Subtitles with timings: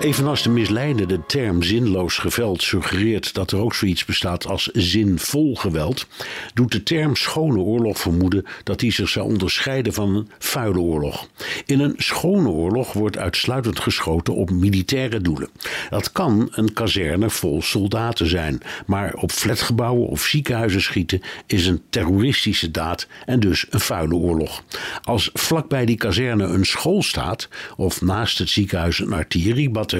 [0.00, 6.06] Evenals de misleidende term zinloos geweld suggereert dat er ook zoiets bestaat als zinvol geweld,
[6.54, 11.28] doet de term schone oorlog vermoeden dat die zich zou onderscheiden van een vuile oorlog.
[11.70, 15.48] In een schone oorlog wordt uitsluitend geschoten op militaire doelen.
[15.90, 21.82] Dat kan een kazerne vol soldaten zijn, maar op flatgebouwen of ziekenhuizen schieten is een
[21.90, 24.62] terroristische daad en dus een vuile oorlog.
[25.02, 29.96] Als vlakbij die kazerne een school staat of naast het ziekenhuis een artilleriebad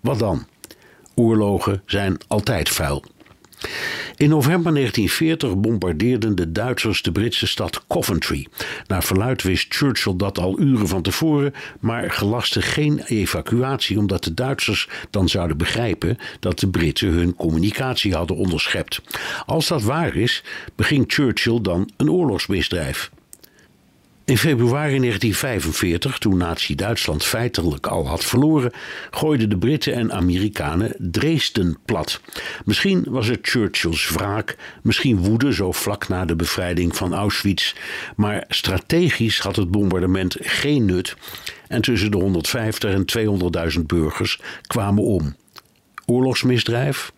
[0.00, 0.46] wat dan?
[1.14, 3.04] Oorlogen zijn altijd vuil.
[4.18, 8.46] In november 1940 bombardeerden de Duitsers de Britse stad Coventry.
[8.86, 14.34] Naar verluid wist Churchill dat al uren van tevoren, maar gelaste geen evacuatie omdat de
[14.34, 19.00] Duitsers dan zouden begrijpen dat de Britten hun communicatie hadden onderschept.
[19.46, 20.42] Als dat waar is,
[20.74, 23.10] beging Churchill dan een oorlogsmisdrijf.
[24.28, 28.72] In februari 1945, toen Nazi-Duitsland feitelijk al had verloren,
[29.10, 32.20] gooiden de Britten en Amerikanen Dresden plat.
[32.64, 37.74] Misschien was het Churchills wraak, misschien woede zo vlak na de bevrijding van Auschwitz,
[38.16, 41.16] maar strategisch had het bombardement geen nut
[41.68, 43.04] en tussen de 150 en
[43.78, 45.36] 200.000 burgers kwamen om.
[46.06, 47.12] Oorlogsmisdrijf?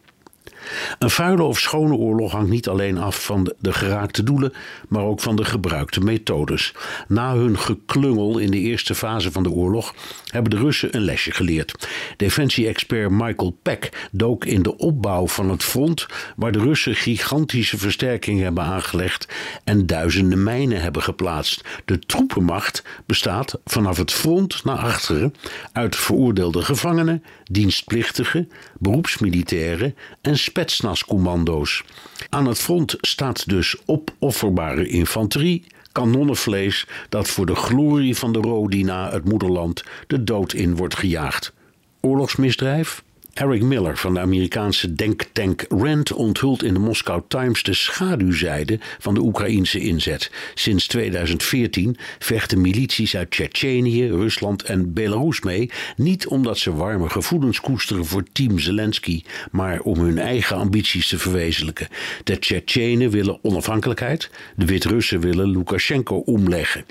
[0.98, 4.52] Een vuile of schone oorlog hangt niet alleen af van de geraakte doelen,
[4.88, 6.74] maar ook van de gebruikte methodes.
[7.08, 9.94] Na hun geklungel in de eerste fase van de oorlog
[10.30, 11.88] hebben de Russen een lesje geleerd.
[12.16, 18.44] Defensie-expert Michael Peck dook in de opbouw van het front, waar de Russen gigantische versterkingen
[18.44, 19.28] hebben aangelegd
[19.64, 21.64] en duizenden mijnen hebben geplaatst.
[21.84, 25.34] De troepenmacht bestaat vanaf het front naar achteren
[25.72, 31.84] uit veroordeelde gevangenen, dienstplichtigen, beroepsmilitairen en spetsnascommando's.
[32.28, 39.10] Aan het front staat dus opofferbare infanterie, kanonnenvlees dat voor de glorie van de Rodina,
[39.10, 41.52] het moederland, de dood in wordt gejaagd.
[42.00, 43.02] Oorlogsmisdrijf?
[43.34, 49.14] Eric Miller van de Amerikaanse denktank Rand onthult in de Moscow Times de schaduwzijde van
[49.14, 50.30] de Oekraïnse inzet.
[50.54, 57.60] Sinds 2014 vechten milities uit Tsjetsjenië, Rusland en Belarus mee, niet omdat ze warme gevoelens
[57.60, 61.88] koesteren voor team Zelensky, maar om hun eigen ambities te verwezenlijken.
[62.24, 66.84] De Tsjetsjenen willen onafhankelijkheid, de Wit-Russen willen Lukashenko omleggen.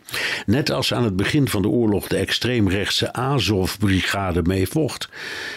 [0.45, 5.09] Net als aan het begin van de oorlog de extreemrechtse Azov-brigade meevocht,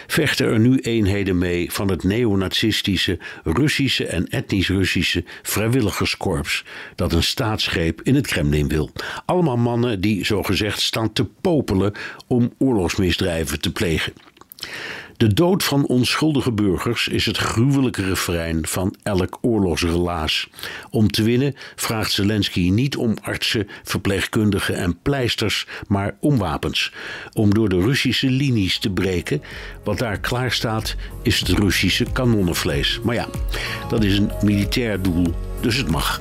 [0.07, 7.23] vechten er nu eenheden mee van het neonazistische Russische en etnisch Russische vrijwilligerskorps dat een
[7.23, 8.91] staatsgreep in het Kremlin wil.
[9.25, 11.93] Allemaal mannen die zogezegd staan te popelen
[12.27, 14.13] om oorlogsmisdrijven te plegen.
[15.17, 20.49] De dood van onschuldige burgers is het gruwelijke refrein van elk oorlogsrelaas.
[20.91, 26.93] Om te winnen vraagt Zelensky niet om artsen, verpleegkundigen en pleisters, maar om wapens.
[27.33, 29.43] Om door de Russische linies te breken.
[29.85, 33.01] Wat daar klaar staat, is het Russische kanonnenvlees.
[33.03, 33.29] Maar ja,
[33.89, 36.21] dat is een militair doel, dus het mag.